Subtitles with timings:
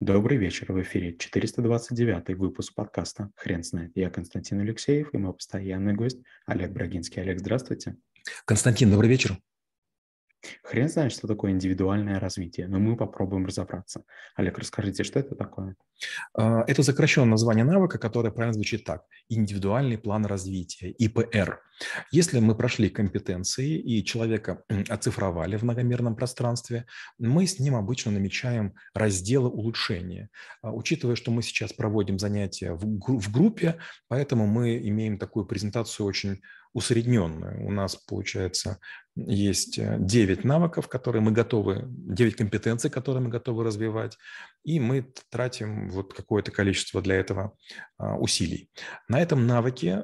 [0.00, 3.90] Добрый вечер, в эфире 429 выпуск подкаста «Хрен знает».
[3.96, 7.20] Я Константин Алексеев и мой постоянный гость Олег Брагинский.
[7.20, 7.96] Олег, здравствуйте.
[8.44, 9.36] Константин, добрый вечер.
[10.62, 14.04] Хрен знает, что такое индивидуальное развитие, но мы попробуем разобраться.
[14.36, 15.74] Олег, расскажите, что это такое?
[16.34, 19.04] А, это сокращенное название навыка, которое правильно звучит так.
[19.28, 21.60] Индивидуальный план развития, ИПР.
[22.12, 26.86] Если мы прошли компетенции и человека оцифровали в многомерном пространстве,
[27.18, 30.30] мы с ним обычно намечаем разделы улучшения.
[30.62, 36.40] А, учитывая, что мы сейчас проводим занятия в группе, поэтому мы имеем такую презентацию очень
[36.72, 37.66] усредненную.
[37.66, 38.78] У нас, получается,
[39.16, 44.16] есть 9 э, навыков, которые мы готовы, 9 компетенций, которые мы готовы развивать,
[44.64, 47.56] и мы тратим вот какое-то количество для этого
[47.96, 48.70] а, усилий.
[49.08, 50.02] На этом навыке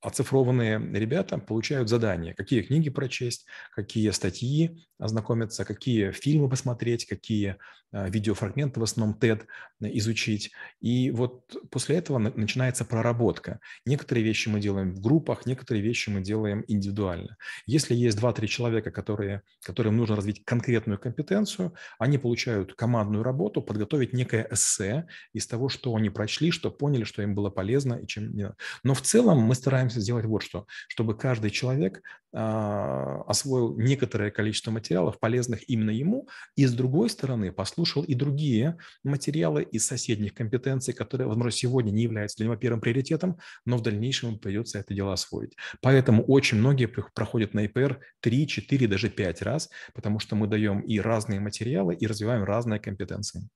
[0.00, 7.56] оцифрованные ребята получают задания, какие книги прочесть, какие статьи ознакомиться, какие фильмы посмотреть, какие
[7.92, 9.46] а, видеофрагменты, в основном TED,
[9.80, 10.52] изучить.
[10.80, 13.60] И вот после этого начинается проработка.
[13.84, 17.36] Некоторые вещи мы делаем в группах, некоторые вещи мы делаем индивидуально.
[17.66, 24.12] Если есть 2-3 человека, которые, которым нужно развить конкретную компетенцию, они получают командную работу, подготовить
[24.12, 28.34] некое эссе из того, что они прочли, что поняли, что им было полезно и чем
[28.82, 32.02] Но в целом мы стараемся сделать вот что, чтобы каждый человек
[32.32, 38.76] а, освоил некоторое количество материалов, полезных именно ему, и с другой стороны послушал и другие
[39.04, 43.82] материалы из соседних компетенций, которые, возможно, сегодня не являются для него первым приоритетом, но в
[43.82, 45.56] дальнейшем ему придется это дело освоить.
[45.80, 50.80] Поэтому очень многие проходят на ИПР 3, 4, даже 5 раз, потому что мы даем
[50.80, 53.48] и разные материалы, и развиваем разные компетенции.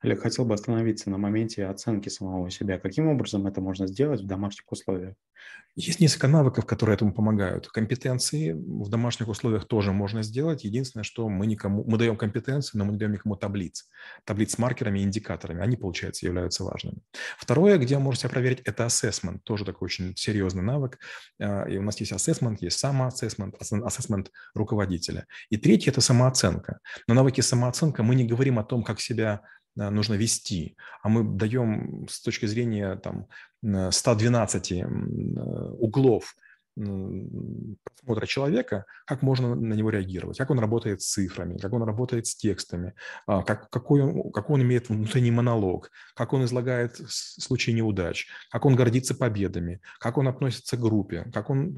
[0.00, 2.78] Олег, хотел бы остановиться на моменте оценки самого себя.
[2.78, 5.14] Каким образом это можно сделать в домашних условиях?
[5.76, 7.68] Есть несколько навыков, которые этому помогают.
[7.68, 10.64] Компетенции в домашних условиях тоже можно сделать.
[10.64, 13.88] Единственное, что мы никому, мы даем компетенции, но мы не даем никому таблиц.
[14.24, 15.62] Таблиц с маркерами и индикаторами.
[15.62, 16.98] Они, получается, являются важными.
[17.38, 19.38] Второе, где вы можете проверить, это assessment.
[19.44, 20.98] Тоже такой очень серьезный навык.
[21.40, 25.26] А, и у нас есть assessment, есть самоассессмент, assessment руководителя.
[25.50, 26.80] И третье– это самооценка.
[27.06, 29.42] На навыке самооценка мы не говорим о том, как себя
[29.88, 33.26] нужно вести, а мы даем с точки зрения там,
[33.62, 34.84] 112 э,
[35.78, 36.36] углов
[36.80, 42.26] просмотра человека, как можно на него реагировать, как он работает с цифрами, как он работает
[42.26, 42.94] с текстами,
[43.26, 48.64] а, как, какой, он, какой он имеет внутренний монолог, как он излагает случаи неудач, как
[48.64, 51.76] он гордится победами, как он относится к группе, как он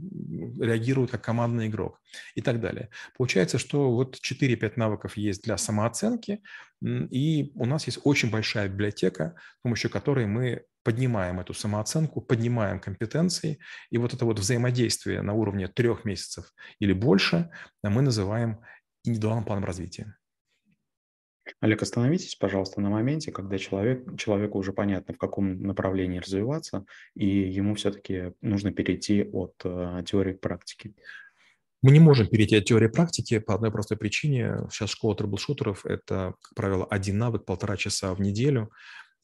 [0.61, 2.01] реагирует как командный игрок
[2.35, 2.91] и так далее.
[3.17, 6.43] Получается, что вот 4-5 навыков есть для самооценки,
[6.83, 12.81] и у нас есть очень большая библиотека, с помощью которой мы поднимаем эту самооценку, поднимаем
[12.81, 13.59] компетенции,
[13.91, 17.51] и вот это вот взаимодействие на уровне трех месяцев или больше
[17.83, 18.61] мы называем
[19.05, 20.17] индивидуальным планом развития.
[21.61, 26.85] Олег, остановитесь, пожалуйста, на моменте, когда человек, человеку уже понятно, в каком направлении развиваться,
[27.15, 30.95] и ему все-таки нужно перейти от э, теории к практике.
[31.83, 34.59] Мы не можем перейти от теории к практике по одной простой причине.
[34.71, 38.71] Сейчас школа трэблшутеров– это, как правило, один навык, полтора часа в неделю.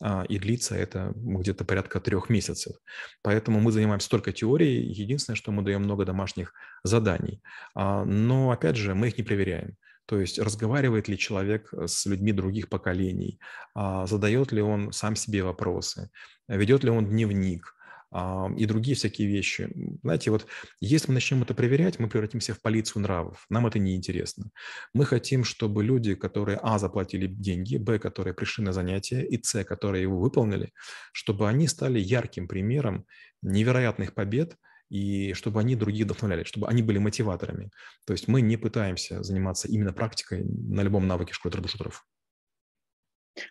[0.01, 2.77] А, и длится это где-то порядка трех месяцев.
[3.23, 4.93] Поэтому мы занимаемся только теорией.
[4.93, 6.53] Единственное, что мы даем много домашних
[6.85, 7.43] заданий.
[7.75, 9.77] А, но, опять же, мы их не проверяем.
[10.07, 13.39] То есть разговаривает ли человек с людьми других поколений,
[13.75, 16.11] а, задает ли он сам себе вопросы,
[16.49, 17.75] ведет ли он дневник,
[18.11, 19.69] и другие всякие вещи.
[20.03, 20.47] Знаете, вот
[20.81, 23.45] если мы начнем это проверять, мы превратимся в полицию нравов.
[23.51, 24.51] Нам это не интересно.
[24.95, 29.63] Мы хотим, чтобы люди, которые, а, заплатили деньги, б, которые пришли на занятия, и с,
[29.65, 30.73] которые его выполнили,
[31.13, 33.05] чтобы они стали ярким примером
[33.43, 34.57] невероятных побед,
[34.89, 37.71] и чтобы они других вдохновляли, чтобы они были мотиваторами.
[38.07, 42.07] То есть мы не пытаемся заниматься именно практикой на любом навыке школы трэблшутеров.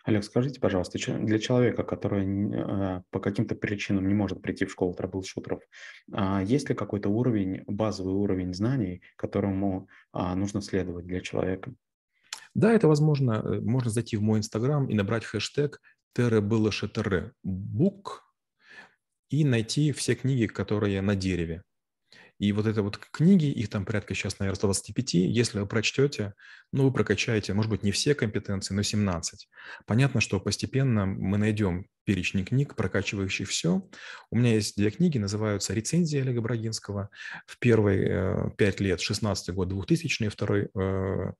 [0.04, 4.94] Олег, скажите, пожалуйста, для человека, который а, по каким-то причинам не может прийти в школу
[4.94, 5.60] трэблшутеров,
[6.12, 11.74] а, есть ли какой-то уровень, базовый уровень знаний, которому а, нужно следовать для человека?
[12.54, 13.42] Да, это возможно.
[13.44, 15.80] Э, можно зайти в мой инстаграм и набрать хэштег
[16.14, 18.24] теребылышетере бук
[19.30, 21.62] и найти все книги, которые на дереве.
[22.38, 26.34] И вот это вот книги, их там порядка сейчас, наверное, 125, если вы прочтете,
[26.72, 29.48] ну, вы прокачаете, может быть, не все компетенции, но 17.
[29.86, 33.86] Понятно, что постепенно мы найдем перечень книг, прокачивающих все.
[34.30, 37.10] У меня есть две книги, называются «Рецензия» Олега Брагинского.
[37.46, 41.32] В первые э, пять лет, 16 год, 2000 второй, э,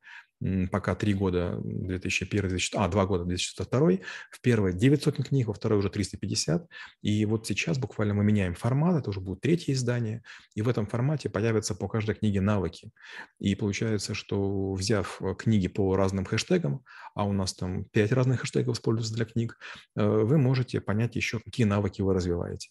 [0.70, 3.99] пока три года, 2001, 2000, а, два года, 2002,
[4.31, 6.69] в первой 900 книг, во второй уже 350,
[7.02, 10.23] и вот сейчас буквально мы меняем формат, это уже будет третье издание,
[10.55, 12.90] и в этом формате появятся по каждой книге навыки.
[13.38, 18.40] И получается, что взяв э, книги по разным хэштегам, а у нас там пять разных
[18.40, 19.58] хэштегов используются для книг,
[19.96, 22.70] э, вы можете понять еще, какие навыки вы развиваете.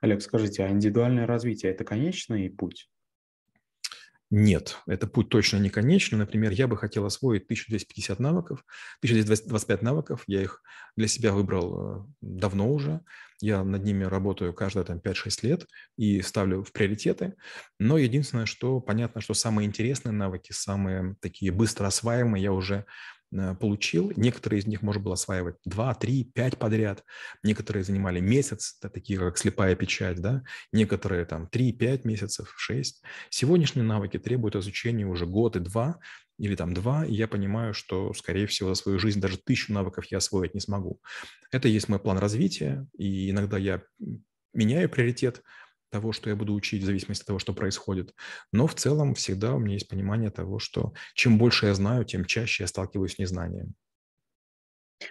[0.00, 2.88] Олег, скажите, а индивидуальное развитие– это конечный путь?
[4.30, 6.18] Нет, это путь точно не конечный.
[6.18, 8.64] Например, я бы хотел освоить 1250 навыков,
[9.00, 10.24] 1225 навыков.
[10.26, 10.62] Я их
[10.96, 13.02] для себя выбрал э, давно уже.
[13.40, 17.34] Я над ними работаю каждые там, 5-6 лет и ставлю в приоритеты.
[17.78, 22.84] Но единственное, что понятно, что самые интересные навыки, самые такие быстро осваиваемые я уже
[23.60, 24.12] получил.
[24.16, 27.04] Некоторые из них можно было осваивать 2, 3, 5 подряд.
[27.42, 30.42] Некоторые занимали месяц, такие как слепая печать, да.
[30.72, 33.02] Некоторые там 3, 5 месяцев, 6.
[33.30, 35.98] Сегодняшние навыки требуют изучения уже год и два,
[36.38, 40.06] или там два, и я понимаю, что, скорее всего, за свою жизнь даже тысячу навыков
[40.10, 41.00] я освоить не смогу.
[41.50, 43.82] Это есть мой план развития, и иногда я
[44.52, 45.42] меняю приоритет,
[45.90, 48.14] того, что я буду учить в зависимости от того, что происходит.
[48.52, 52.24] Но в целом всегда у меня есть понимание того, что чем больше я знаю, тем
[52.24, 53.74] чаще я сталкиваюсь с незнанием.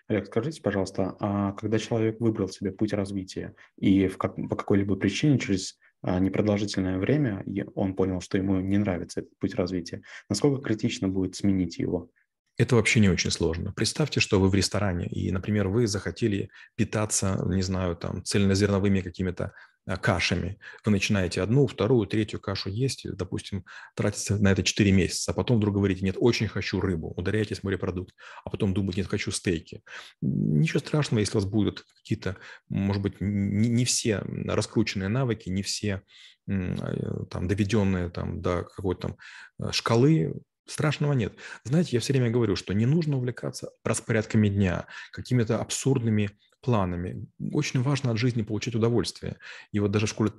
[0.08, 4.96] Олег, скажите, пожалуйста, а когда человек выбрал себе путь развития и в как, по какой-либо
[4.96, 7.44] причине через а, непродолжительное время
[7.76, 12.10] он понял, что ему не нравится этот путь развития, насколько критично будет сменить его?
[12.58, 13.74] Это вообще не очень сложно.
[13.74, 19.54] Представьте, что вы в ресторане, и, например, вы захотели питаться, не знаю, там, цельнозерновыми какими-то
[19.86, 20.60] кашами.
[20.84, 23.66] Вы начинаете одну, вторую, третью кашу есть, допустим,
[23.96, 27.64] тратите на это 4 месяца, а потом вдруг говорите, нет, очень хочу рыбу, ударяетесь в
[27.64, 29.82] морепродукт, а потом думаете, нет, хочу стейки.
[30.22, 32.38] Ничего страшного, если у вас будут какие-то,
[32.70, 36.02] может быть, не, не все раскрученные навыки, не все
[36.50, 39.18] а, там доведенные там, до какой-то там
[39.60, 40.34] а, шкалы,
[40.68, 41.36] Страшного нет.
[41.64, 46.32] Знаете, я все время говорю, что не нужно увлекаться распорядками дня, какими-то абсурдными
[46.66, 47.28] планами.
[47.52, 49.38] Очень важно от жизни получить удовольствие.
[49.72, 50.32] И вот даже в школе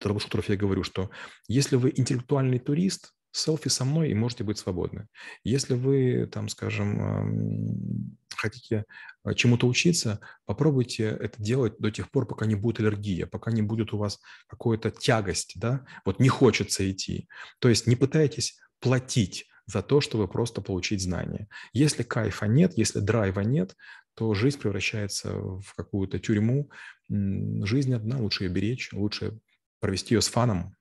[0.00, 1.10] трэблшутеров я говорю, что
[1.48, 5.06] если вы интеллектуальный турист, селфи со мной и можете быть свободны.
[5.44, 8.84] Если вы, там, скажем, хотите
[9.24, 13.62] э, чему-то учиться, попробуйте это делать до тех пор, пока не будет аллергия, пока не
[13.62, 17.28] будет у вас какая-то тягость, да, вот не хочется идти.
[17.58, 21.48] То есть не пытайтесь платить за то, чтобы просто получить знания.
[21.72, 23.74] Если кайфа нет, если драйва нет,
[24.16, 26.70] то жизнь превращается в какую-то тюрьму.
[27.08, 29.38] Жизнь одна, лучше ее беречь, лучше
[29.78, 30.74] провести ее с фаном.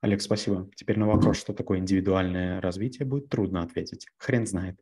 [0.00, 0.68] Олег, спасибо.
[0.74, 4.06] Теперь на вопрос, что такое индивидуальное развитие, будет трудно ответить.
[4.18, 4.80] Хрен знает.